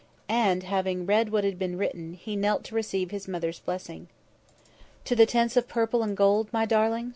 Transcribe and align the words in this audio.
And, 0.27 0.63
having 0.63 1.05
read 1.05 1.31
what 1.31 1.43
had 1.43 1.59
been 1.59 1.77
written, 1.77 2.13
he 2.13 2.35
knelt 2.35 2.63
to 2.63 2.73
receive 2.73 3.11
his 3.11 3.27
mother's 3.27 3.59
blessing. 3.59 4.07
"To 5.05 5.15
the 5.15 5.27
Tents 5.27 5.55
of 5.55 5.67
Purple 5.67 6.01
and 6.01 6.17
Gold, 6.17 6.51
my 6.51 6.65
darling?" 6.65 7.09